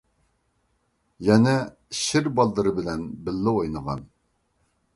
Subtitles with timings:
[1.27, 1.53] يەنە
[1.99, 4.05] شىر بالىلىرى بىلەن بىللە ئوينىغان.